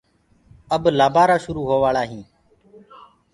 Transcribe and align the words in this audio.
اب 0.75 0.83
لآبآرآ 0.97 1.37
شروُ 1.43 1.61
هوآݪآ 1.69 2.03
هينٚ۔ 2.09 2.27